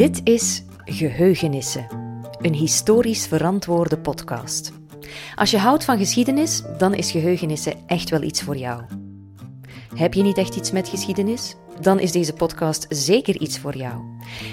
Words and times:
Dit 0.00 0.20
is 0.24 0.62
Geheugenissen, 0.84 1.86
een 2.38 2.54
historisch 2.54 3.26
verantwoorde 3.26 3.98
podcast. 3.98 4.72
Als 5.34 5.50
je 5.50 5.58
houdt 5.58 5.84
van 5.84 5.98
geschiedenis, 5.98 6.62
dan 6.78 6.94
is 6.94 7.10
Geheugenissen 7.10 7.74
echt 7.86 8.10
wel 8.10 8.22
iets 8.22 8.42
voor 8.42 8.56
jou. 8.56 8.82
Heb 9.94 10.14
je 10.14 10.22
niet 10.22 10.38
echt 10.38 10.56
iets 10.56 10.70
met 10.70 10.88
geschiedenis? 10.88 11.56
Dan 11.80 12.00
is 12.00 12.12
deze 12.12 12.32
podcast 12.32 12.86
zeker 12.88 13.40
iets 13.40 13.58
voor 13.58 13.76
jou. 13.76 14.02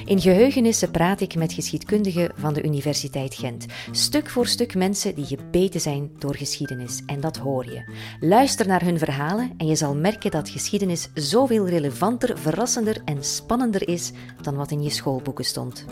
In 0.06 0.22
Geheugenissen 0.22 0.92
praat 0.92 1.22
ik 1.22 1.36
met 1.36 1.54
geschiedkundigen 1.54 2.32
van 2.36 2.54
de 2.54 2.64
Universiteit 2.64 3.36
Gent. 3.36 3.66
Stuk 3.92 4.30
voor 4.30 4.48
stuk 4.48 4.76
mensen 4.76 5.16
die 5.16 5.26
gebeten 5.26 5.82
zijn 5.82 6.12
door 6.18 6.36
geschiedenis. 6.36 7.02
En 7.06 7.20
dat 7.20 7.38
hoor 7.38 7.66
je. 7.66 7.84
Luister 8.20 8.68
naar 8.68 8.84
hun 8.84 9.00
verhalen 9.00 9.52
en 9.58 9.68
je 9.68 9.76
zal 9.76 9.96
merken 9.96 10.32
dat 10.32 10.50
geschiedenis 10.50 11.10
zoveel 11.14 11.68
relevanter, 11.68 12.38
verrassender 12.38 13.02
en 13.06 13.24
spannender 13.24 13.88
is 13.88 14.12
dan 14.42 14.56
wat 14.56 14.72
in 14.72 14.84
je 14.84 14.90
schoolboeken 14.90 15.46
stond. 15.46 15.86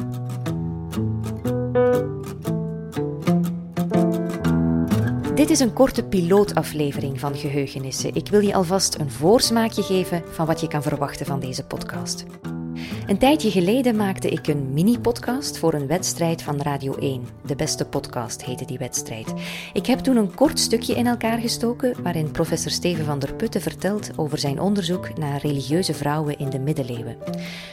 Dit 5.35 5.49
is 5.49 5.59
een 5.59 5.73
korte 5.73 6.03
pilootaflevering 6.03 7.19
van 7.19 7.35
Geheugenissen. 7.35 8.15
Ik 8.15 8.27
wil 8.27 8.39
je 8.39 8.53
alvast 8.53 8.95
een 8.95 9.11
voorsmaakje 9.11 9.81
geven 9.81 10.23
van 10.31 10.45
wat 10.45 10.61
je 10.61 10.67
kan 10.67 10.81
verwachten 10.81 11.25
van 11.25 11.39
deze 11.39 11.65
podcast. 11.65 12.25
Een 13.07 13.17
tijdje 13.17 13.51
geleden 13.51 13.95
maakte 13.95 14.29
ik 14.29 14.47
een 14.47 14.73
mini-podcast 14.73 15.57
voor 15.57 15.73
een 15.73 15.87
wedstrijd 15.87 16.41
van 16.41 16.61
Radio 16.61 16.95
1. 16.95 17.27
De 17.45 17.55
beste 17.55 17.85
podcast 17.85 18.45
heette 18.45 18.65
die 18.65 18.77
wedstrijd. 18.77 19.33
Ik 19.73 19.85
heb 19.85 19.99
toen 19.99 20.17
een 20.17 20.35
kort 20.35 20.59
stukje 20.59 20.95
in 20.95 21.07
elkaar 21.07 21.37
gestoken 21.39 22.03
waarin 22.03 22.31
professor 22.31 22.71
Steven 22.71 23.05
van 23.05 23.19
der 23.19 23.33
Putten 23.33 23.61
vertelt 23.61 24.11
over 24.15 24.37
zijn 24.37 24.59
onderzoek 24.59 25.17
naar 25.17 25.41
religieuze 25.41 25.93
vrouwen 25.93 26.39
in 26.39 26.49
de 26.49 26.59
middeleeuwen. 26.59 27.17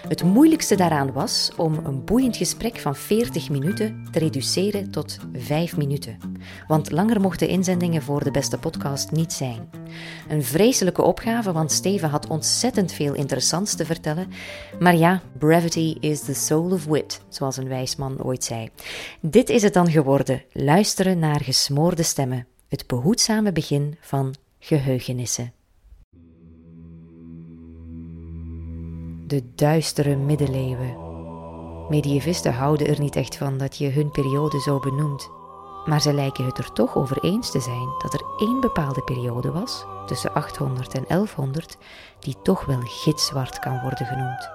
Het 0.09 0.23
moeilijkste 0.23 0.77
daaraan 0.77 1.13
was 1.13 1.51
om 1.57 1.81
een 1.85 2.05
boeiend 2.05 2.37
gesprek 2.37 2.79
van 2.79 2.97
40 2.97 3.51
minuten 3.51 4.09
te 4.11 4.19
reduceren 4.19 4.91
tot 4.91 5.19
5 5.33 5.77
minuten. 5.77 6.32
Want 6.67 6.91
langer 6.91 7.21
mochten 7.21 7.49
inzendingen 7.49 8.03
voor 8.03 8.25
de 8.25 8.31
beste 8.31 8.59
podcast 8.59 9.11
niet 9.11 9.33
zijn. 9.33 9.71
Een 10.29 10.45
vreselijke 10.45 11.03
opgave, 11.03 11.53
want 11.53 11.73
Steven 11.73 12.09
had 12.09 12.27
ontzettend 12.27 12.93
veel 12.93 13.15
interessants 13.15 13.75
te 13.75 13.85
vertellen. 13.85 14.29
Maar 14.79 14.97
ja, 14.97 15.23
brevity 15.39 15.97
is 16.01 16.21
the 16.21 16.35
soul 16.35 16.71
of 16.71 16.85
wit, 16.85 17.21
zoals 17.29 17.57
een 17.57 17.69
wijs 17.69 17.97
man 17.97 18.23
ooit 18.23 18.45
zei. 18.45 18.69
Dit 19.21 19.49
is 19.49 19.63
het 19.63 19.75
dan 19.75 19.91
geworden: 19.91 20.43
luisteren 20.53 21.19
naar 21.19 21.41
gesmoorde 21.41 22.03
stemmen. 22.03 22.47
Het 22.69 22.87
behoedzame 22.87 23.53
begin 23.53 23.97
van 24.01 24.35
geheugenissen. 24.59 25.53
De 29.27 29.43
duistere 29.55 30.17
middeleeuwen. 30.17 30.97
Medievisten 31.89 32.53
houden 32.53 32.87
er 32.87 33.01
niet 33.01 33.17
echt 33.17 33.37
van 33.37 33.59
dat 33.59 33.77
je 33.77 33.89
hun 33.89 34.11
periode 34.11 34.61
zo 34.61 34.79
benoemt. 34.79 35.31
Maar 35.85 36.01
ze 36.01 36.13
lijken 36.13 36.45
het 36.45 36.59
er 36.59 36.73
toch 36.73 36.97
over 36.97 37.19
eens 37.23 37.51
te 37.51 37.61
zijn 37.61 37.89
dat 37.99 38.13
er 38.15 38.25
één 38.39 38.61
bepaalde 38.61 39.03
periode 39.03 39.53
was, 39.53 39.85
tussen 40.07 40.35
800 40.35 40.95
en 40.95 41.05
1100, 41.09 41.77
die 42.19 42.37
toch 42.43 42.65
wel 42.65 42.81
gitzwart 42.85 43.59
kan 43.59 43.81
worden 43.81 44.07
genoemd. 44.07 44.51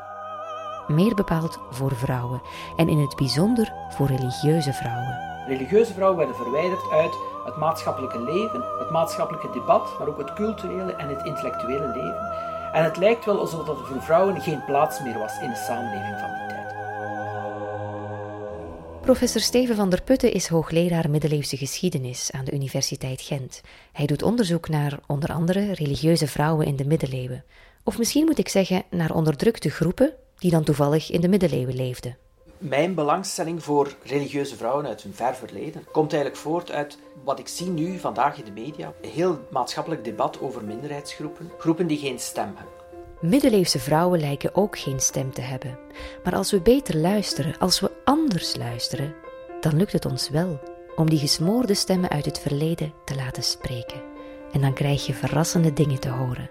Meer 0.88 1.16
bepaald 1.16 1.60
voor 1.70 1.96
vrouwen 1.96 2.42
en 2.76 2.90
in 2.90 3.00
het 3.00 3.16
bijzonder 3.16 3.74
voor 3.90 4.08
religieuze 4.08 4.74
vrouwen. 4.74 5.18
Religieuze 5.48 5.94
vrouwen 5.94 6.18
werden 6.18 6.36
verwijderd 6.36 6.92
uit 6.92 7.18
het 7.46 7.58
maatschappelijke 7.58 8.22
leven, 8.22 8.64
het 8.80 8.90
maatschappelijke 8.90 9.50
debat, 9.50 9.96
maar 10.00 10.08
ook 10.08 10.18
het 10.18 10.34
culturele 10.34 10.94
en 10.94 11.08
het 11.08 11.26
intellectuele 11.26 11.88
leven. 11.88 12.32
En 12.72 12.84
het 12.84 12.98
lijkt 12.98 13.26
wel 13.26 13.40
alsof 13.40 13.68
er 13.68 13.76
voor 13.76 14.02
vrouwen 14.02 14.42
geen 14.42 14.66
plaats 14.66 15.02
meer 15.02 15.20
was 15.20 15.40
in 15.42 15.50
de 15.50 15.56
samenleving 15.56 16.20
van 16.20 16.30
die 16.30 16.48
tijd. 16.48 16.57
Professor 19.08 19.42
Steven 19.42 19.76
van 19.76 19.90
der 19.90 20.02
Putten 20.02 20.34
is 20.34 20.48
hoogleraar 20.48 21.10
middeleeuwse 21.10 21.58
geschiedenis 21.58 22.32
aan 22.32 22.46
de 22.46 22.52
Universiteit 22.52 23.22
Gent. 23.22 23.62
Hij 23.92 24.06
doet 24.06 24.24
onderzoek 24.24 24.70
naar 24.70 25.00
onder 25.06 25.34
andere 25.34 25.74
religieuze 25.74 26.28
vrouwen 26.28 26.66
in 26.66 26.76
de 26.76 26.86
middeleeuwen. 26.86 27.44
Of 27.84 27.98
misschien 27.98 28.26
moet 28.26 28.38
ik 28.38 28.48
zeggen 28.50 28.84
naar 28.90 29.14
onderdrukte 29.14 29.70
groepen 29.70 30.14
die 30.38 30.52
dan 30.52 30.64
toevallig 30.64 31.12
in 31.12 31.22
de 31.22 31.28
middeleeuwen 31.28 31.76
leefden. 31.76 32.18
Mijn 32.58 32.96
belangstelling 32.96 33.64
voor 33.64 33.96
religieuze 34.04 34.56
vrouwen 34.56 34.86
uit 34.86 35.04
hun 35.04 35.14
ver 35.14 35.36
verleden 35.36 35.86
komt 35.92 36.14
eigenlijk 36.14 36.42
voort 36.42 36.72
uit 36.72 36.98
wat 37.24 37.40
ik 37.40 37.48
zie 37.48 37.68
nu 37.68 38.00
vandaag 38.00 38.38
in 38.38 38.46
de 38.46 38.62
media. 38.62 38.94
Een 39.02 39.10
heel 39.10 39.48
maatschappelijk 39.52 40.04
debat 40.04 40.42
over 40.42 40.64
minderheidsgroepen, 40.64 41.52
groepen 41.58 41.88
die 41.88 41.98
geen 41.98 42.20
stem 42.20 42.54
hebben. 42.56 42.77
Middeleeuwse 43.22 43.80
vrouwen 43.80 44.20
lijken 44.20 44.56
ook 44.56 44.80
geen 44.80 45.00
stem 45.00 45.34
te 45.34 45.42
hebben. 45.42 45.80
Maar 46.24 46.36
als 46.36 46.52
we 46.52 46.62
beter 46.62 46.98
luisteren, 46.98 47.58
als 47.58 47.80
we 47.80 47.92
anders 48.04 48.56
luisteren, 48.56 49.16
dan 49.60 49.78
lukt 49.78 49.92
het 49.92 50.06
ons 50.06 50.30
wel 50.30 50.60
om 50.96 51.10
die 51.10 51.20
gesmoorde 51.20 51.74
stemmen 51.74 52.10
uit 52.10 52.26
het 52.26 52.40
verleden 52.40 52.94
te 53.06 53.16
laten 53.16 53.44
spreken. 53.44 54.02
En 54.52 54.62
dan 54.62 54.74
krijg 54.74 55.06
je 55.06 55.14
verrassende 55.14 55.74
dingen 55.74 56.00
te 56.00 56.10
horen. 56.10 56.50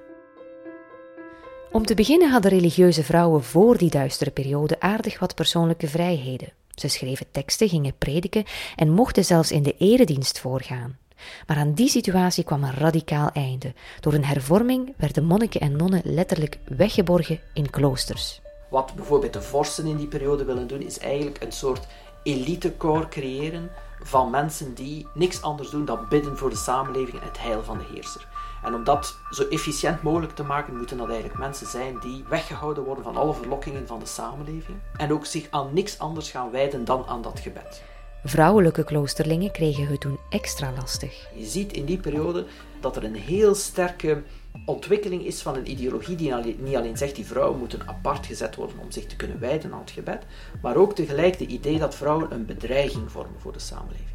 Om 1.72 1.87
te 1.87 1.94
beginnen 1.94 2.31
hadden 2.31 2.50
religieuze 2.50 3.04
vrouwen 3.04 3.43
voor 3.43 3.78
die 3.78 3.91
duistere 3.91 4.31
periode 4.31 4.81
aardig 4.81 5.19
wat 5.19 5.34
persoonlijke 5.34 5.88
vrijheden. 5.88 6.53
Ze 6.75 6.88
schreven 6.88 7.27
teksten, 7.31 7.69
gingen 7.69 7.98
prediken 7.98 8.44
en 8.77 8.91
mochten 8.91 9.25
zelfs 9.25 9.53
in 9.53 9.62
de 9.62 9.75
eredienst 9.78 10.41
voorgaan. 10.41 10.98
Maar 11.47 11.56
aan 11.56 11.72
die 11.72 11.88
situatie 11.88 12.44
kwam 12.44 12.65
een 12.65 12.75
radicaal 12.75 13.31
einde. 13.32 13.75
Door 14.00 14.12
een 14.12 14.25
hervorming 14.25 14.94
werden 14.97 15.25
monniken 15.25 15.60
en 15.60 15.77
nonnen 15.77 16.00
letterlijk 16.04 16.59
weggeborgen 16.65 17.41
in 17.53 17.71
kloosters. 17.71 18.41
Wat 18.69 18.94
bijvoorbeeld 18.94 19.32
de 19.32 19.43
vorsten 19.43 19.87
in 19.87 19.97
die 19.97 20.06
periode 20.06 20.44
willen 20.44 20.66
doen, 20.66 20.82
is 20.82 20.99
eigenlijk 20.99 21.43
een 21.43 21.53
soort 21.53 21.87
elitekoor 22.22 23.09
creëren 23.09 23.71
van 24.03 24.31
mensen 24.31 24.75
die 24.75 25.06
niks 25.15 25.43
anders 25.43 25.71
doen 25.71 25.84
dan 25.84 26.06
bidden 26.09 26.38
voor 26.38 26.50
de 26.50 26.56
samenleving 26.56 27.21
en 27.21 27.27
het 27.27 27.41
heil 27.41 27.62
van 27.65 27.78
de 27.78 27.84
heerser. 27.93 28.27
En 28.65 28.75
om 28.75 28.84
dat 28.84 29.16
zo 29.31 29.48
efficiënt 29.48 30.03
mogelijk 30.03 30.34
te 30.34 30.43
maken, 30.43 30.77
moeten 30.77 30.97
dat 30.97 31.09
eigenlijk 31.09 31.38
mensen 31.38 31.66
zijn 31.66 31.98
die 32.00 32.25
weggehouden 32.28 32.84
worden 32.84 33.04
van 33.04 33.16
alle 33.16 33.34
verlokkingen 33.34 33.87
van 33.87 33.98
de 33.98 34.06
samenleving 34.06 34.78
en 34.97 35.12
ook 35.12 35.27
zich 35.27 35.47
aan 35.50 35.75
niks 35.75 35.98
anders 35.98 36.31
gaan 36.31 36.50
wijden 36.50 36.84
dan 36.84 37.06
aan 37.06 37.22
dat 37.22 37.41
gebed. 37.41 37.83
Vrouwelijke 38.28 38.84
kloosterlingen 38.84 39.50
kregen 39.50 39.87
het 39.87 40.00
toen 40.00 40.19
extra 40.28 40.72
lastig. 40.72 41.28
Je 41.34 41.44
ziet 41.44 41.72
in 41.72 41.84
die 41.84 41.98
periode 41.98 42.47
dat 42.81 42.97
er 42.97 43.04
een 43.04 43.14
heel 43.14 43.54
sterke 43.54 44.22
ontwikkeling 44.64 45.25
is 45.25 45.42
van 45.42 45.56
een 45.56 45.70
ideologie 45.70 46.16
die 46.16 46.34
niet 46.59 46.76
alleen 46.76 46.97
zegt 46.97 47.15
die 47.15 47.26
vrouwen 47.26 47.59
moeten 47.59 47.88
apart 47.88 48.26
gezet 48.26 48.54
worden 48.54 48.78
om 48.78 48.91
zich 48.91 49.06
te 49.06 49.16
kunnen 49.16 49.41
wijden 49.41 49.72
aan 49.72 49.81
het 49.81 49.91
gebed, 49.91 50.22
maar 50.62 50.76
ook 50.76 50.94
tegelijk 50.94 51.38
de 51.38 51.47
idee 51.47 51.78
dat 51.78 51.94
vrouwen 51.94 52.32
een 52.32 52.47
bedreiging 52.47 53.10
vormen 53.10 53.41
voor 53.41 53.53
de 53.53 53.59
samenleving. 53.59 54.09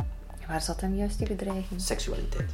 Waar 0.47 0.61
zat 0.61 0.79
dan 0.79 0.95
juist 0.95 1.17
die 1.17 1.27
bedreiging? 1.27 1.81
Seksualiteit. 1.81 2.51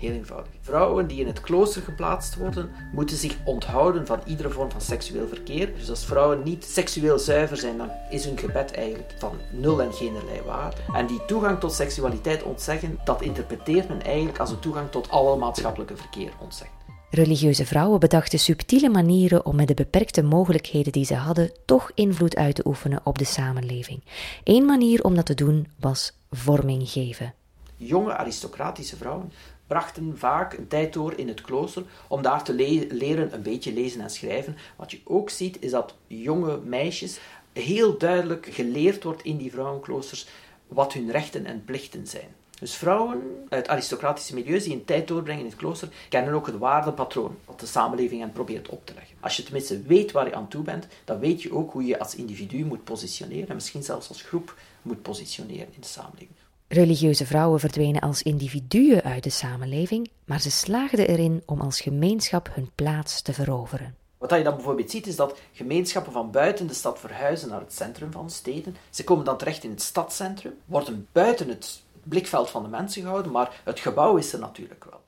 Heel 0.00 0.12
eenvoudig. 0.12 0.52
Vrouwen 0.60 1.06
die 1.06 1.20
in 1.20 1.26
het 1.26 1.40
klooster 1.40 1.82
geplaatst 1.82 2.36
worden, 2.36 2.70
moeten 2.92 3.16
zich 3.16 3.36
onthouden 3.44 4.06
van 4.06 4.20
iedere 4.26 4.50
vorm 4.50 4.70
van 4.70 4.80
seksueel 4.80 5.28
verkeer. 5.28 5.74
Dus 5.74 5.90
als 5.90 6.04
vrouwen 6.04 6.42
niet 6.42 6.64
seksueel 6.64 7.18
zuiver 7.18 7.56
zijn, 7.56 7.78
dan 7.78 7.90
is 8.10 8.24
hun 8.24 8.38
gebed 8.38 8.72
eigenlijk 8.72 9.14
van 9.18 9.32
nul 9.52 9.82
en 9.82 9.92
geen 9.92 10.12
waarde. 10.44 10.76
En 10.94 11.06
die 11.06 11.24
toegang 11.26 11.60
tot 11.60 11.72
seksualiteit 11.72 12.42
ontzeggen, 12.42 12.98
dat 13.04 13.22
interpreteert 13.22 13.88
men 13.88 14.02
eigenlijk 14.02 14.38
als 14.38 14.50
een 14.50 14.58
toegang 14.58 14.90
tot 14.90 15.10
alle 15.10 15.36
maatschappelijke 15.36 15.96
verkeer 15.96 16.32
ontzeggen. 16.40 16.76
Religieuze 17.10 17.66
vrouwen 17.66 18.00
bedachten 18.00 18.38
subtiele 18.38 18.88
manieren 18.88 19.46
om 19.46 19.56
met 19.56 19.68
de 19.68 19.74
beperkte 19.74 20.22
mogelijkheden 20.22 20.92
die 20.92 21.04
ze 21.04 21.14
hadden 21.14 21.52
toch 21.64 21.90
invloed 21.94 22.36
uit 22.36 22.54
te 22.54 22.66
oefenen 22.66 23.00
op 23.04 23.18
de 23.18 23.24
samenleving. 23.24 24.04
Eén 24.44 24.64
manier 24.64 25.02
om 25.04 25.14
dat 25.14 25.26
te 25.26 25.34
doen 25.34 25.68
was 25.80 26.12
vorming 26.30 26.88
geven. 26.88 27.34
Jonge 27.76 28.16
aristocratische 28.16 28.96
vrouwen 28.96 29.32
brachten 29.70 30.18
vaak 30.18 30.52
een 30.52 30.68
tijd 30.68 30.92
door 30.92 31.12
in 31.16 31.28
het 31.28 31.40
klooster 31.40 31.82
om 32.08 32.22
daar 32.22 32.44
te 32.44 32.54
leren 32.88 33.34
een 33.34 33.42
beetje 33.42 33.72
lezen 33.72 34.00
en 34.00 34.10
schrijven. 34.10 34.56
Wat 34.76 34.90
je 34.90 35.00
ook 35.04 35.30
ziet 35.30 35.56
is 35.60 35.70
dat 35.70 35.94
jonge 36.06 36.58
meisjes 36.64 37.20
heel 37.52 37.98
duidelijk 37.98 38.48
geleerd 38.50 39.02
wordt 39.02 39.22
in 39.22 39.36
die 39.36 39.50
vrouwenkloosters 39.50 40.26
wat 40.68 40.92
hun 40.92 41.10
rechten 41.10 41.46
en 41.46 41.64
plichten 41.64 42.06
zijn. 42.06 42.28
Dus 42.60 42.74
vrouwen 42.74 43.46
uit 43.48 43.68
aristocratische 43.68 44.34
milieus 44.34 44.64
die 44.64 44.72
een 44.72 44.84
tijd 44.84 45.08
doorbrengen 45.08 45.44
in 45.44 45.50
het 45.50 45.58
klooster, 45.58 45.88
kennen 46.08 46.34
ook 46.34 46.46
het 46.46 46.58
waardepatroon 46.58 47.36
dat 47.46 47.60
de 47.60 47.66
samenleving 47.66 48.20
hen 48.20 48.32
probeert 48.32 48.68
op 48.68 48.86
te 48.86 48.94
leggen. 48.94 49.16
Als 49.20 49.36
je 49.36 49.42
tenminste 49.42 49.82
weet 49.82 50.12
waar 50.12 50.26
je 50.26 50.34
aan 50.34 50.48
toe 50.48 50.62
bent, 50.62 50.86
dan 51.04 51.18
weet 51.18 51.42
je 51.42 51.52
ook 51.52 51.72
hoe 51.72 51.84
je 51.84 51.98
als 51.98 52.14
individu 52.14 52.64
moet 52.64 52.84
positioneren 52.84 53.48
en 53.48 53.54
misschien 53.54 53.82
zelfs 53.82 54.08
als 54.08 54.22
groep 54.22 54.54
moet 54.82 55.02
positioneren 55.02 55.68
in 55.74 55.80
de 55.80 55.86
samenleving. 55.86 56.38
Religieuze 56.72 57.26
vrouwen 57.26 57.60
verdwenen 57.60 58.00
als 58.00 58.22
individuen 58.22 59.02
uit 59.02 59.22
de 59.22 59.30
samenleving, 59.30 60.10
maar 60.24 60.40
ze 60.40 60.50
slaagden 60.50 61.08
erin 61.08 61.42
om 61.46 61.60
als 61.60 61.80
gemeenschap 61.80 62.50
hun 62.52 62.70
plaats 62.74 63.22
te 63.22 63.32
veroveren. 63.32 63.94
Wat 64.18 64.30
je 64.30 64.42
dan 64.42 64.54
bijvoorbeeld 64.54 64.90
ziet, 64.90 65.06
is 65.06 65.16
dat 65.16 65.38
gemeenschappen 65.52 66.12
van 66.12 66.30
buiten 66.30 66.66
de 66.66 66.74
stad 66.74 66.98
verhuizen 66.98 67.48
naar 67.48 67.60
het 67.60 67.72
centrum 67.72 68.12
van 68.12 68.30
steden. 68.30 68.76
Ze 68.90 69.04
komen 69.04 69.24
dan 69.24 69.38
terecht 69.38 69.64
in 69.64 69.70
het 69.70 69.82
stadscentrum, 69.82 70.54
worden 70.64 71.08
buiten 71.12 71.48
het 71.48 71.82
blikveld 72.02 72.50
van 72.50 72.62
de 72.62 72.68
mensen 72.68 73.02
gehouden, 73.02 73.32
maar 73.32 73.60
het 73.64 73.80
gebouw 73.80 74.16
is 74.16 74.32
er 74.32 74.38
natuurlijk 74.38 74.84
wel. 74.90 75.00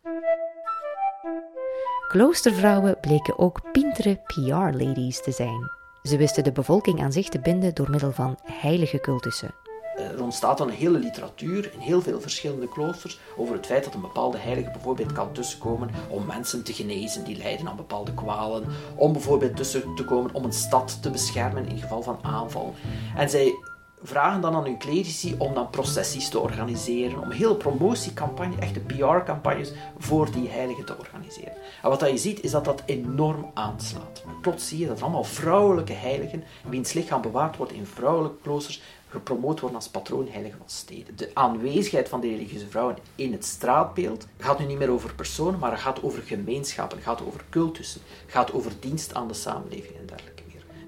Kloostervrouwen 2.09 3.01
bleken 3.01 3.39
ook 3.39 3.73
pintere 3.73 4.21
PR-ladies 4.27 5.23
te 5.23 5.33
zijn. 5.33 5.71
Ze 6.03 6.17
wisten 6.17 6.45
de 6.45 6.53
bevolking 6.53 7.03
aan 7.03 7.13
zich 7.13 7.29
te 7.29 7.41
binden 7.41 7.75
door 7.75 7.91
middel 7.91 8.13
van 8.13 8.39
heilige 8.43 9.01
cultussen. 9.01 9.55
Er 9.97 10.23
ontstaat 10.23 10.59
dan 10.59 10.69
een 10.69 10.75
hele 10.75 10.99
literatuur 10.99 11.71
in 11.73 11.79
heel 11.79 12.03
veel 12.03 12.21
verschillende 12.21 12.69
kloosters 12.69 13.21
over 13.37 13.55
het 13.55 13.67
feit 13.67 13.85
dat 13.85 13.95
een 13.95 14.01
bepaalde 14.01 14.39
heilige 14.39 14.71
bijvoorbeeld 14.71 15.13
kan 15.13 15.33
tussenkomen 15.33 15.91
om 16.09 16.27
mensen 16.27 16.65
te 16.65 16.73
genezen 16.73 17.25
die 17.25 17.37
lijden 17.37 17.69
aan 17.69 17.77
bepaalde 17.77 18.15
kwalen, 18.15 18.65
om 18.97 19.13
bijvoorbeeld 19.13 19.57
tussen 19.57 19.95
te 19.95 20.05
komen 20.05 20.35
om 20.35 20.45
een 20.45 20.53
stad 20.53 21.03
te 21.03 21.11
beschermen 21.11 21.69
in 21.69 21.79
geval 21.79 22.03
van 22.03 22.19
aanval. 22.23 22.75
En 23.17 23.31
zij 23.31 23.55
vragen 24.03 24.41
dan 24.41 24.55
aan 24.55 24.65
hun 24.65 24.79
clerici 24.79 25.35
om 25.39 25.55
dan 25.55 25.71
processies 25.71 26.29
te 26.29 26.39
organiseren, 26.39 27.23
om 27.23 27.31
hele 27.31 27.57
promotiecampagnes, 27.57 28.59
echte 28.59 28.81
PR-campagnes 28.81 29.73
voor 29.99 30.31
die 30.31 30.49
heiligen 30.49 30.85
te 30.85 30.99
organiseren. 30.99 31.53
En 31.83 31.89
wat 31.89 32.01
je 32.01 32.19
ziet 32.19 32.43
is 32.43 32.51
dat 32.51 32.65
dat 32.65 32.83
enorm 32.87 33.51
aanslaat. 33.55 34.25
Plots 34.41 34.69
zie 34.69 34.79
je 34.79 34.87
dat 34.87 35.03
allemaal 35.03 35.25
vrouwelijke 35.25 35.93
heiligen, 35.93 36.45
wiens 36.69 36.93
lichaam 36.93 37.23
bewaard 37.23 37.57
wordt 37.57 37.73
in 37.73 37.87
vrouwelijke 37.87 38.39
kloosters, 38.43 38.83
gepromoot 39.13 39.61
worden 39.61 39.79
als 39.79 39.89
patroonheilige 39.89 40.57
van 40.57 40.69
steden. 40.69 41.17
De 41.17 41.31
aanwezigheid 41.35 42.09
van 42.09 42.21
de 42.21 42.29
religieuze 42.29 42.69
vrouwen 42.69 42.97
in 43.15 43.33
het 43.33 43.45
straatbeeld 43.45 44.27
gaat 44.39 44.59
nu 44.59 44.65
niet 44.65 44.79
meer 44.79 44.91
over 44.91 45.15
personen, 45.15 45.59
maar 45.59 45.79
gaat 45.79 46.03
over 46.03 46.23
gemeenschappen, 46.23 47.01
gaat 47.01 47.23
over 47.27 47.45
cultussen, 47.51 48.01
gaat 48.27 48.53
over 48.53 48.73
dienst 48.81 49.15
aan 49.15 49.29
de 49.29 49.35
samenleving 49.35 49.97
en 49.97 50.07
dergelijke. 50.07 50.42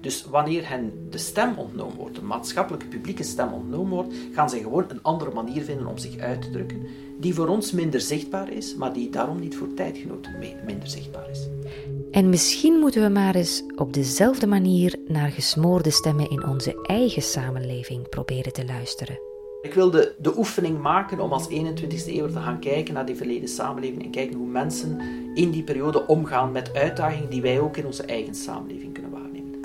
Dus 0.05 0.25
wanneer 0.29 0.69
hen 0.69 1.07
de 1.09 1.17
stem 1.17 1.57
ontnomen 1.57 1.97
wordt, 1.97 2.15
de 2.15 2.21
maatschappelijke 2.21 2.87
publieke 2.87 3.23
stem 3.23 3.53
ontnomen 3.53 3.93
wordt, 3.93 4.13
gaan 4.33 4.49
zij 4.49 4.59
gewoon 4.59 4.85
een 4.87 5.01
andere 5.01 5.31
manier 5.33 5.63
vinden 5.63 5.87
om 5.87 5.97
zich 5.97 6.17
uit 6.17 6.41
te 6.41 6.49
drukken, 6.49 6.87
die 7.19 7.33
voor 7.33 7.47
ons 7.47 7.71
minder 7.71 8.01
zichtbaar 8.01 8.51
is, 8.51 8.75
maar 8.75 8.93
die 8.93 9.09
daarom 9.09 9.39
niet 9.39 9.55
voor 9.55 9.73
tijdgenoten 9.73 10.31
minder 10.65 10.87
zichtbaar 10.89 11.29
is. 11.29 11.47
En 12.11 12.29
misschien 12.29 12.79
moeten 12.79 13.01
we 13.01 13.09
maar 13.09 13.35
eens 13.35 13.63
op 13.75 13.93
dezelfde 13.93 14.47
manier 14.47 14.95
naar 15.07 15.29
gesmoorde 15.29 15.91
stemmen 15.91 16.29
in 16.29 16.47
onze 16.47 16.81
eigen 16.83 17.21
samenleving 17.21 18.09
proberen 18.09 18.53
te 18.53 18.65
luisteren. 18.65 19.19
Ik 19.61 19.73
wilde 19.73 20.15
de 20.19 20.37
oefening 20.37 20.81
maken 20.81 21.19
om 21.19 21.31
als 21.31 21.49
21ste 21.49 22.07
eeuw 22.07 22.27
te 22.27 22.39
gaan 22.39 22.59
kijken 22.59 22.93
naar 22.93 23.05
die 23.05 23.15
verleden 23.15 23.49
samenleving 23.49 24.03
en 24.03 24.11
kijken 24.11 24.37
hoe 24.37 24.47
mensen 24.47 24.99
in 25.33 25.51
die 25.51 25.63
periode 25.63 26.07
omgaan 26.07 26.51
met 26.51 26.73
uitdagingen 26.73 27.29
die 27.29 27.41
wij 27.41 27.59
ook 27.59 27.77
in 27.77 27.85
onze 27.85 28.03
eigen 28.03 28.35
samenleving 28.35 28.93
kunnen. 28.93 29.05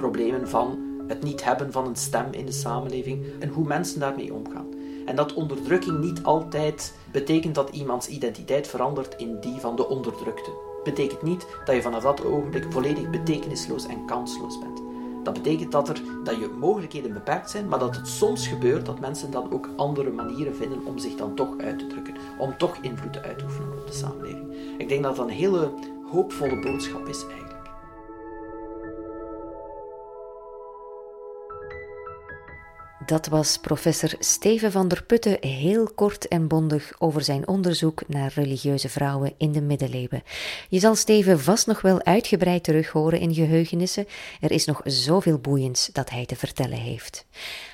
Problemen 0.00 0.49
van 0.49 0.79
het 1.08 1.23
niet 1.23 1.44
hebben 1.44 1.73
van 1.73 1.87
een 1.87 1.97
stem 1.97 2.26
in 2.31 2.47
de 2.47 2.52
samenleving 2.52 3.25
en 3.38 3.49
hoe 3.49 3.67
mensen 3.67 4.00
daarmee 4.00 4.35
omgaan. 4.35 4.67
En 5.06 5.17
dat 5.17 5.35
onderdrukking 5.35 5.99
niet 5.99 6.23
altijd 6.23 6.94
betekent 7.12 7.55
dat 7.55 7.70
iemands 7.70 8.08
identiteit 8.08 8.69
verandert 8.69 9.17
in 9.17 9.41
die 9.41 9.61
van 9.61 9.76
de 9.76 9.88
onderdrukte 9.88 10.50
betekent 10.85 11.23
niet 11.23 11.47
dat 11.64 11.75
je 11.75 11.82
vanaf 11.82 12.02
dat 12.02 12.25
ogenblik 12.25 12.67
volledig 12.70 13.11
betekenisloos 13.11 13.87
en 13.87 14.06
kansloos 14.06 14.58
bent. 14.58 14.82
Dat 15.25 15.35
betekent 15.35 15.73
dat, 15.73 15.88
er, 15.88 16.02
dat 16.25 16.37
je 16.37 16.56
mogelijkheden 16.58 17.12
beperkt 17.12 17.50
zijn, 17.50 17.69
maar 17.69 17.79
dat 17.79 17.97
het 17.97 18.08
soms 18.08 18.49
gebeurt 18.49 18.87
dat 18.87 19.00
mensen 19.00 19.31
dan 19.31 19.52
ook 19.52 19.69
andere 19.76 20.11
manieren 20.11 20.56
vinden 20.56 20.85
om 20.85 20.99
zich 20.99 21.14
dan 21.14 21.35
toch 21.35 21.58
uit 21.58 21.79
te 21.79 21.87
drukken, 21.87 22.14
om 22.38 22.58
toch 22.58 22.76
invloed 22.81 23.12
te 23.12 23.37
oefenen 23.44 23.79
op 23.79 23.87
de 23.87 23.93
samenleving. 23.93 24.55
Ik 24.79 24.88
denk 24.88 25.02
dat 25.02 25.17
dat 25.17 25.29
een 25.29 25.35
hele 25.35 25.70
hoopvolle 26.11 26.61
boodschap 26.61 27.08
is 27.08 27.23
eigenlijk. 27.23 27.50
Dat 33.10 33.26
was 33.26 33.58
professor 33.58 34.14
Steven 34.18 34.72
van 34.72 34.88
der 34.88 35.02
Putten 35.04 35.36
heel 35.40 35.90
kort 35.94 36.28
en 36.28 36.48
bondig 36.48 36.92
over 36.98 37.22
zijn 37.22 37.48
onderzoek 37.48 38.02
naar 38.08 38.32
religieuze 38.34 38.88
vrouwen 38.88 39.32
in 39.36 39.52
de 39.52 39.60
middeleeuwen. 39.60 40.22
Je 40.68 40.78
zal 40.78 40.94
Steven 40.94 41.40
vast 41.40 41.66
nog 41.66 41.80
wel 41.80 42.02
uitgebreid 42.02 42.64
terug 42.64 42.88
horen 42.88 43.20
in 43.20 43.34
geheugenissen. 43.34 44.06
Er 44.40 44.50
is 44.50 44.64
nog 44.64 44.80
zoveel 44.84 45.38
boeiends 45.38 45.90
dat 45.92 46.10
hij 46.10 46.26
te 46.26 46.36
vertellen 46.36 46.78
heeft. 46.78 47.26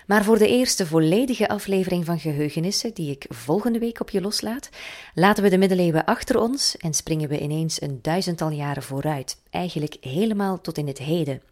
Maar 0.07 0.25
voor 0.25 0.39
de 0.39 0.49
eerste 0.49 0.87
volledige 0.87 1.49
aflevering 1.49 2.05
van 2.05 2.19
Geheugenissen, 2.19 2.95
die 2.95 3.11
ik 3.11 3.27
volgende 3.29 3.79
week 3.79 4.01
op 4.01 4.11
je 4.11 4.21
loslaat, 4.21 4.69
laten 5.15 5.43
we 5.43 5.49
de 5.49 5.59
middeleeuwen 5.59 6.05
achter 6.05 6.41
ons 6.41 6.77
en 6.77 6.95
springen 6.95 7.29
we 7.29 7.41
ineens 7.41 7.81
een 7.81 7.99
duizendtal 8.03 8.51
jaren 8.51 8.83
vooruit, 8.83 9.37
eigenlijk 9.51 9.97
helemaal 10.01 10.61
tot 10.61 10.79
in 10.79 10.87
het 10.87 10.99
heden. 10.99 11.43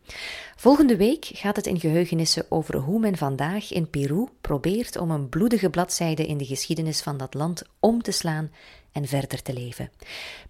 Volgende 0.57 0.97
week 0.97 1.31
gaat 1.33 1.57
het 1.57 1.67
in 1.67 1.81
Geheugenissen 1.81 2.47
over 2.49 2.77
hoe 2.77 3.01
men 3.01 3.17
vandaag 3.17 3.73
in 3.73 3.91
Peru 3.91 4.27
probeert 4.41 4.97
om 4.97 5.11
een 5.11 5.29
bloedige 5.29 5.71
bladzijde 5.71 6.27
in 6.27 6.39
de 6.39 6.45
geschiedenis 6.45 7.03
van 7.03 7.17
dat 7.17 7.35
land 7.35 7.63
om 7.81 8.03
te 8.03 8.13
slaan 8.13 8.51
en 8.93 9.07
verder 9.07 9.43
te 9.43 9.53
leven. 9.53 9.91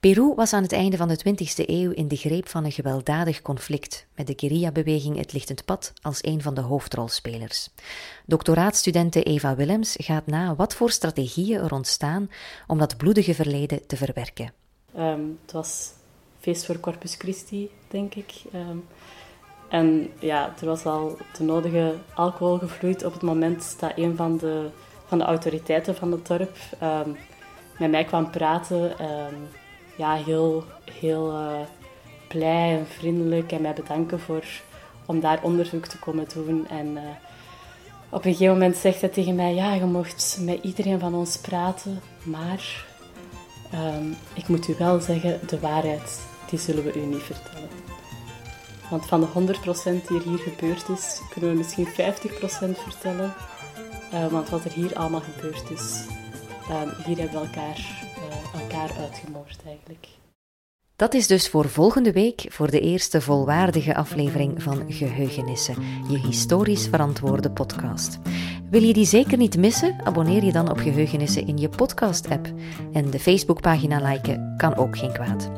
Peru 0.01 0.35
was 0.35 0.53
aan 0.53 0.63
het 0.63 0.73
einde 0.73 0.97
van 0.97 1.09
de 1.09 1.19
20e 1.19 1.67
eeuw 1.67 1.91
in 1.91 2.09
de 2.09 2.17
greep 2.17 2.49
van 2.49 2.65
een 2.65 2.73
gewelddadig 2.73 3.43
conflict, 3.43 4.07
met 4.17 4.27
de 4.27 4.33
guerrilla-beweging 4.37 5.17
Het 5.17 5.33
Lichtend 5.33 5.65
Pad 5.65 5.93
als 6.03 6.19
een 6.25 6.43
van 6.43 6.55
de 6.55 6.61
hoofdrolspelers. 6.61 7.71
Doctoraatstudente 8.27 9.23
Eva 9.23 9.57
Willems 9.57 9.95
gaat 9.99 10.27
na 10.27 10.55
wat 10.55 10.75
voor 10.75 10.91
strategieën 10.91 11.61
er 11.61 11.73
ontstaan 11.73 12.31
om 12.67 12.79
dat 12.79 12.97
bloedige 12.97 13.35
verleden 13.35 13.87
te 13.87 13.97
verwerken. 13.97 14.53
Um, 14.97 15.39
het 15.43 15.53
was 15.53 15.91
feest 16.41 16.65
voor 16.65 16.81
Corpus 16.81 17.15
Christi, 17.15 17.71
denk 17.89 18.15
ik. 18.15 18.33
Um, 18.55 18.85
en 19.69 20.11
ja, 20.19 20.55
er 20.61 20.67
was 20.67 20.87
al 20.87 21.17
de 21.39 21.45
nodige 21.45 21.95
alcohol 22.15 22.59
gevloeid 22.59 23.05
op 23.05 23.13
het 23.13 23.23
moment 23.23 23.77
dat 23.81 23.93
een 23.97 24.17
van 24.17 24.37
de, 24.37 24.69
van 25.07 25.19
de 25.19 25.25
autoriteiten 25.25 25.97
van 25.97 26.13
het 26.13 26.27
dorp 26.27 26.57
um, 26.83 27.17
met 27.79 27.91
mij 27.91 28.05
kwam 28.05 28.31
praten. 28.31 28.83
Um, 28.83 29.49
ja, 29.97 30.15
heel, 30.15 30.65
heel 30.93 31.33
uh, 31.33 31.61
blij 32.29 32.79
en 32.79 32.87
vriendelijk 32.87 33.53
en 33.53 33.63
mij 33.63 33.75
bedanken 33.75 34.21
voor 34.21 34.45
om 35.07 35.21
daar 35.21 35.43
onderzoek 35.43 35.87
te 35.87 35.99
komen 35.99 36.27
doen. 36.35 36.69
En 36.69 36.87
uh, 36.87 37.01
op 38.09 38.25
een 38.25 38.33
gegeven 38.33 38.53
moment 38.53 38.77
zegt 38.77 39.01
hij 39.01 39.11
tegen 39.11 39.35
mij: 39.35 39.55
Ja, 39.55 39.75
je 39.75 39.85
mocht 39.85 40.39
met 40.41 40.59
iedereen 40.63 40.99
van 40.99 41.15
ons 41.15 41.39
praten, 41.39 42.01
maar 42.23 42.85
um, 43.75 44.17
ik 44.35 44.49
moet 44.49 44.69
u 44.69 44.75
wel 44.79 45.01
zeggen, 45.01 45.41
de 45.47 45.61
waarheid, 45.61 46.21
die 46.51 46.59
zullen 46.59 46.85
we 46.85 47.01
u 47.01 47.07
niet 47.07 47.23
vertellen. 47.23 47.69
Want 48.95 49.07
van 49.07 49.21
de 49.21 49.57
100% 50.03 50.07
die 50.07 50.19
er 50.19 50.23
hier 50.23 50.39
gebeurd 50.39 50.89
is, 50.89 51.21
kunnen 51.31 51.51
we 51.51 51.57
misschien 51.57 51.87
50% 51.87 51.91
vertellen. 52.79 53.35
Uh, 54.13 54.27
want 54.27 54.49
wat 54.49 54.65
er 54.65 54.73
hier 54.73 54.95
allemaal 54.95 55.21
gebeurd 55.21 55.71
is, 55.71 56.07
hier 57.05 57.19
hebben 57.19 57.41
we 57.41 57.47
elkaar, 57.47 57.79
uh, 57.79 58.61
elkaar 58.61 58.91
uitgemoord 58.99 59.59
eigenlijk. 59.67 60.07
Dat 60.97 61.15
is 61.15 61.27
dus 61.27 61.49
voor 61.49 61.69
volgende 61.69 62.13
week 62.13 62.47
voor 62.49 62.71
de 62.71 62.81
eerste 62.81 63.21
volwaardige 63.21 63.95
aflevering 63.95 64.63
van 64.63 64.85
Geheugenissen, 64.89 65.77
je 66.09 66.19
historisch 66.19 66.89
verantwoorde 66.89 67.51
podcast. 67.51 68.19
Wil 68.75 68.83
je 68.83 68.93
die 68.93 69.05
zeker 69.05 69.39
niet 69.39 69.57
missen? 69.57 69.97
Abonneer 70.05 70.45
je 70.45 70.53
dan 70.53 70.71
op 70.71 70.79
Geheugenissen 70.79 71.47
in 71.47 71.59
je 71.59 71.69
podcast-app. 71.69 72.53
En 72.93 73.11
de 73.11 73.19
Facebookpagina 73.19 74.11
liken 74.11 74.55
kan 74.57 74.77
ook 74.77 74.99
geen 74.99 75.13
kwaad. 75.13 75.51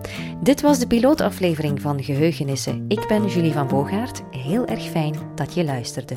Dit 0.43 0.61
was 0.61 0.79
de 0.79 0.87
pilootaflevering 0.87 1.81
van 1.81 2.03
Geheugenissen. 2.03 2.85
Ik 2.89 3.09
ben 3.09 3.27
Julie 3.27 3.53
van 3.53 3.67
Boogaard. 3.67 4.23
Heel 4.31 4.67
erg 4.67 4.83
fijn 4.83 5.15
dat 5.35 5.55
je 5.55 5.65
luisterde. 5.65 6.15